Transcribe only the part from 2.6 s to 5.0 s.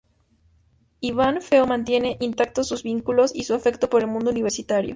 sus vínculos y su afecto por el mundo universitario.